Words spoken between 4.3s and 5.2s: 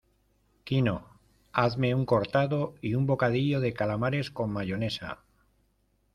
con mayonesa.